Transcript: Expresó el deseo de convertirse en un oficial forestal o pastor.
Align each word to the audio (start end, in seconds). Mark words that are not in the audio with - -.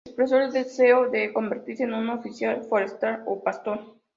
Expresó 0.07 0.39
el 0.39 0.51
deseo 0.51 1.11
de 1.11 1.31
convertirse 1.31 1.83
en 1.83 1.93
un 1.93 2.09
oficial 2.09 2.63
forestal 2.63 3.21
o 3.27 3.43
pastor. 3.43 3.99